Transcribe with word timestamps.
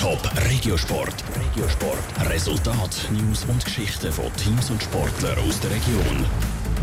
Top 0.00 0.30
Regiosport. 0.48 1.14
Regiosport. 1.36 2.30
Resultat, 2.30 3.06
News 3.12 3.44
und 3.44 3.62
Geschichten 3.62 4.10
von 4.10 4.34
Teams 4.36 4.70
und 4.70 4.82
Sportlern 4.82 5.38
aus 5.46 5.60
der 5.60 5.72
Region. 5.72 6.24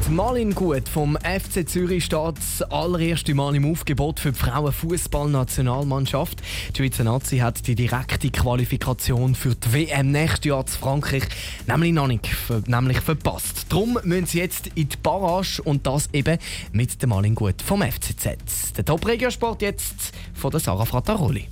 Die 0.08 0.12
Malin 0.12 0.53
Gut 0.53 0.87
vom 0.87 1.17
FC 1.24 1.67
Zürich 1.67 2.06
steht 2.06 2.38
das 2.38 2.61
allererste 2.69 3.33
Mal 3.33 3.56
im 3.56 3.72
Aufgebot 3.72 4.19
für 4.19 4.33
die 4.33 4.38
Frauenfußballnationalmannschaft. 4.38 6.43
Die 6.75 6.77
Schweizer 6.77 7.06
Nazi 7.06 7.40
hat 7.40 7.66
die 7.66 7.74
direkte 7.74 8.30
Qualifikation 8.30 9.34
für 9.34 9.55
die 9.55 9.73
WM 9.73 10.11
nächstes 10.11 10.45
Jahr 10.45 10.68
zu 10.68 10.77
Frankreich 10.77 11.23
nämlich 11.65 11.93
noch 11.93 12.05
nicht 12.05 12.29
nämlich 12.68 12.99
verpasst. 12.99 13.65
Darum 13.70 13.97
müssen 14.04 14.27
sie 14.27 14.38
jetzt 14.38 14.68
in 14.75 14.89
die 14.89 14.97
Barrage 15.02 15.59
und 15.63 15.88
das 15.88 16.07
eben 16.13 16.38
mit 16.71 17.02
dem 17.02 17.09
Malin 17.09 17.34
Gut 17.34 17.63
vom 17.63 17.81
FCZ. 17.81 18.73
Der 18.77 18.86
Top-Regiosport 18.86 19.63
jetzt 19.63 20.11
von 20.36 20.52
der 20.52 20.59
Sarah 20.59 20.86
Frattaroli. 20.86 21.47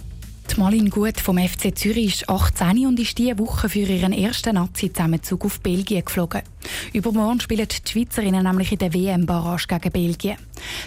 Die 0.52 0.59
Malin 0.59 0.89
Gut 0.89 1.20
vom 1.20 1.38
FC 1.38 1.78
Zürich 1.78 2.21
ist 2.21 2.30
18 2.30 2.86
und 2.88 3.00
ist 3.00 3.18
diese 3.18 3.38
Woche 3.39 3.68
für 3.68 3.79
ihren 3.79 4.14
ersten 4.14 4.56
Nazi-Zusammenzug 4.56 5.46
auf 5.46 5.60
Belgien 5.60 6.06
geflogen. 6.06 6.43
Übermorgen 6.93 7.42
spielen 7.42 7.68
die 7.68 7.92
Schweizerinnen 7.92 8.43
nämlich 8.43 8.71
in 8.71 8.78
der 8.78 8.93
WM-Barrage 8.93 9.68
gegen 9.68 9.92
Belgien. 9.92 10.37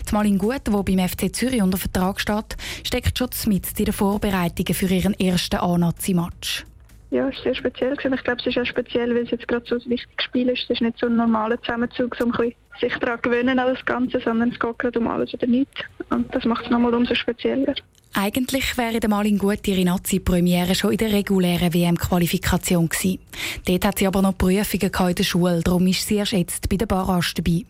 Die 0.09 0.15
Malin 0.15 0.39
Gut, 0.39 0.63
die 0.67 0.71
beim 0.71 1.09
FC 1.09 1.35
Zürich 1.35 1.63
unter 1.63 1.77
Vertrag 1.77 2.21
steht, 2.21 2.57
steckt 2.85 3.19
schon 3.19 3.31
mit 3.47 3.67
in 3.79 3.85
den 3.85 3.93
Vorbereitungen 3.93 4.75
für 4.75 4.89
ihren 4.89 5.19
ersten 5.19 5.57
A-Nazi-Match. 5.57 6.68
Ja, 7.11 7.29
es 7.29 7.37
war 7.37 7.43
sehr 7.43 7.55
speziell. 7.55 7.93
Ich 7.95 7.99
glaube, 8.01 8.41
es 8.41 8.47
ist 8.47 8.59
auch 8.59 8.67
speziell, 8.67 9.15
weil 9.15 9.25
es 9.25 9.31
jetzt 9.31 9.49
gerade 9.49 9.65
so 9.67 9.77
ein 9.77 9.91
wichtiges 9.91 10.25
Spiel 10.25 10.49
ist. 10.51 10.65
Es 10.65 10.71
ist 10.71 10.83
nicht 10.83 10.99
so 10.99 11.07
ein 11.07 11.17
normaler 11.17 11.61
Zusammenzug, 11.63 12.17
um 12.21 12.33
sich 12.81 12.95
daran 12.99 13.21
gewöhnen 13.23 13.57
das 13.57 13.85
Ganze, 13.85 14.21
sondern 14.21 14.51
es 14.51 14.59
geht 14.59 14.79
gerade 14.79 14.99
um 14.99 15.09
alles 15.09 15.33
oder 15.33 15.47
nichts. 15.47 15.81
Und 16.11 16.33
das 16.35 16.45
macht 16.45 16.67
es 16.67 16.71
nochmal 16.71 16.95
umso 16.95 17.15
spezieller. 17.15 17.75
Eigentlich 18.15 18.77
wäre 18.77 19.01
der 19.01 19.11
Malin 19.11 19.39
gut 19.39 19.67
ihre 19.69 19.85
Nazi-Premiere 19.85 20.75
schon 20.75 20.93
in 20.93 20.99
der 20.99 21.13
regulären 21.13 21.73
WM-Qualifikation 21.73 22.89
gewesen. 22.89 23.19
Dort 23.67 23.85
hat 23.85 23.99
sie 23.99 24.07
aber 24.07 24.23
noch 24.23 24.37
Prüfungen 24.37 24.91
in 25.09 25.15
der 25.15 25.25
Schule, 25.25 25.61
darum 25.63 25.87
ist 25.87 26.07
sie 26.07 26.17
erst 26.17 26.33
jetzt 26.33 26.69
bei 26.69 26.77
der 26.77 26.87
Barrage 26.87 27.35
dabei. 27.37 27.65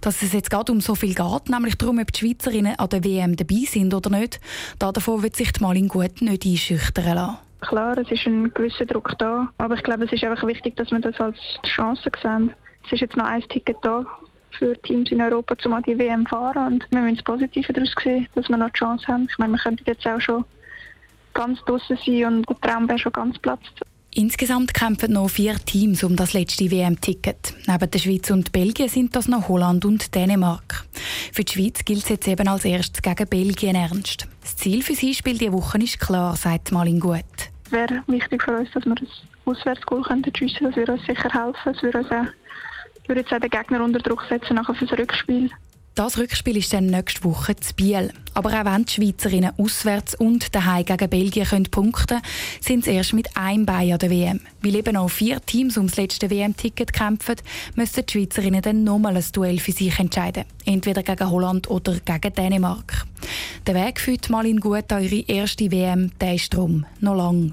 Dass 0.00 0.22
es 0.22 0.32
jetzt 0.32 0.50
gerade 0.50 0.72
um 0.72 0.80
so 0.80 0.94
viel 0.94 1.14
geht, 1.14 1.48
nämlich 1.48 1.76
darum, 1.76 1.98
ob 1.98 2.12
die 2.12 2.20
Schweizerinnen 2.20 2.78
an 2.78 2.88
der 2.88 3.04
WM 3.04 3.36
dabei 3.36 3.64
sind 3.66 3.94
oder 3.94 4.10
nicht, 4.10 4.40
davon 4.78 5.22
wird 5.22 5.36
sich 5.36 5.52
die 5.52 5.62
Malin 5.62 5.88
gut 5.88 6.20
nicht 6.20 6.46
einschüchtern 6.46 7.14
lassen. 7.14 7.38
Klar, 7.62 7.96
es 7.96 8.10
ist 8.10 8.26
ein 8.26 8.52
gewisser 8.52 8.86
Druck 8.86 9.16
da, 9.18 9.48
aber 9.58 9.76
ich 9.76 9.82
glaube, 9.82 10.04
es 10.04 10.12
ist 10.12 10.24
einfach 10.24 10.46
wichtig, 10.46 10.76
dass 10.76 10.90
wir 10.90 10.98
das 10.98 11.18
als 11.20 11.38
Chance 11.64 12.10
sehen. 12.20 12.52
Es 12.84 12.92
ist 12.92 13.00
jetzt 13.00 13.16
noch 13.16 13.24
ein 13.24 13.42
Ticket 13.48 13.76
da 13.82 14.04
für 14.58 14.76
Teams 14.82 15.10
in 15.12 15.22
Europa, 15.22 15.54
um 15.64 15.72
an 15.72 15.82
die 15.84 15.98
WM 15.98 16.26
fahren. 16.26 16.74
Und 16.74 16.86
wir 16.90 17.00
müssen 17.00 17.16
das 17.16 17.24
Positive 17.24 17.72
daraus 17.72 17.94
sehen, 18.02 18.26
dass 18.34 18.48
wir 18.48 18.56
noch 18.56 18.70
die 18.70 18.78
Chance 18.78 19.06
haben. 19.06 19.28
Ich 19.30 19.38
meine, 19.38 19.52
wir 19.52 19.60
könnten 19.60 19.84
jetzt 19.86 20.06
auch 20.06 20.20
schon 20.20 20.44
ganz 21.34 21.60
draußen 21.64 21.96
sein 22.04 22.24
und 22.26 22.48
der 22.48 22.60
Traum 22.60 22.88
wäre 22.88 22.98
schon 22.98 23.12
ganz 23.12 23.38
platzt. 23.38 23.82
Insgesamt 24.14 24.74
kämpfen 24.74 25.14
noch 25.14 25.30
vier 25.30 25.56
Teams 25.64 26.04
um 26.04 26.16
das 26.16 26.34
letzte 26.34 26.70
WM-Ticket. 26.70 27.54
Neben 27.66 27.90
der 27.90 27.98
Schweiz 27.98 28.30
und 28.30 28.52
Belgien 28.52 28.90
sind 28.90 29.16
das 29.16 29.26
noch 29.26 29.48
Holland 29.48 29.86
und 29.86 30.14
Dänemark. 30.14 30.84
Für 31.32 31.44
die 31.44 31.52
Schweiz 31.52 31.82
gilt 31.86 32.02
es 32.02 32.08
jetzt 32.10 32.28
eben 32.28 32.46
als 32.46 32.66
erstes 32.66 33.00
gegen 33.00 33.26
Belgien 33.26 33.74
ernst. 33.74 34.28
Das 34.42 34.56
Ziel 34.56 34.82
für 34.82 34.94
sie 34.94 35.14
Spiel 35.14 35.38
diese 35.38 35.52
Woche 35.52 35.78
ist 35.78 35.98
klar, 35.98 36.36
sagt 36.36 36.72
Malin 36.72 37.00
Gut. 37.00 37.41
Wäre 37.72 38.02
wichtig 38.06 38.42
für 38.42 38.56
uns, 38.56 38.70
dass 38.72 38.84
wir 38.84 38.94
das 38.94 39.08
Auswärtsgoal 39.44 40.04
schiessen 40.04 40.56
können. 40.56 40.72
Das 40.72 40.76
würde 40.76 40.92
uns 40.92 41.06
sicher 41.06 41.30
helfen. 41.32 41.74
Es 41.74 41.82
würde 41.82 41.98
uns 41.98 42.10
auch 42.10 42.26
würde 43.08 43.20
jetzt 43.20 43.32
auch 43.32 43.40
den 43.40 43.50
Gegner 43.50 43.84
unter 43.84 43.98
Druck 43.98 44.24
setzen 44.28 44.54
nachher 44.54 44.74
das 44.78 44.98
Rückspiel. 44.98 45.50
Das 45.94 46.16
Rückspiel 46.16 46.56
ist 46.56 46.72
dann 46.72 46.86
nächste 46.86 47.22
Woche 47.24 47.54
zu 47.56 47.74
Biel. 47.74 48.10
Aber 48.32 48.48
auch 48.48 48.64
wenn 48.64 48.86
die 48.86 48.92
Schweizerinnen 48.92 49.52
auswärts 49.58 50.14
und 50.14 50.54
daheim 50.54 50.86
gegen 50.86 51.10
Belgien 51.10 51.46
können 51.46 51.64
punkten 51.70 52.06
können, 52.06 52.22
sind 52.62 52.84
sie 52.84 52.92
erst 52.92 53.12
mit 53.12 53.36
einem 53.36 53.66
Bein 53.66 53.92
an 53.92 53.98
der 53.98 54.08
WM. 54.08 54.40
Weil 54.62 54.76
eben 54.76 54.96
auch 54.96 55.10
vier 55.10 55.42
Teams 55.42 55.76
ums 55.76 55.98
letzte 55.98 56.30
WM-Ticket 56.30 56.94
kämpfen, 56.94 57.36
müssen 57.74 58.06
die 58.06 58.10
Schweizerinnen 58.10 58.62
dann 58.62 58.84
nochmal 58.84 59.18
ein 59.18 59.24
Duell 59.32 59.58
für 59.58 59.72
sich 59.72 59.98
entscheiden. 59.98 60.44
Entweder 60.64 61.02
gegen 61.02 61.30
Holland 61.30 61.68
oder 61.68 62.00
gegen 62.00 62.34
Dänemark. 62.34 63.04
Der 63.66 63.74
Weg 63.74 64.00
führt 64.00 64.30
mal 64.30 64.46
in 64.46 64.60
gut 64.60 64.90
an 64.90 65.04
ihre 65.04 65.28
erste 65.28 65.70
WM, 65.70 66.10
der 66.18 66.36
ist 66.36 66.54
drum 66.54 66.86
noch 67.00 67.16
lang. 67.16 67.52